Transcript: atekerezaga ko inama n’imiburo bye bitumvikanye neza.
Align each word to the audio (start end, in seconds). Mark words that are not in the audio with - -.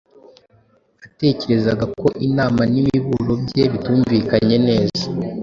atekerezaga 1.05 1.85
ko 1.99 2.07
inama 2.27 2.61
n’imiburo 2.73 3.33
bye 3.45 3.63
bitumvikanye 3.71 4.55
neza. 4.67 5.03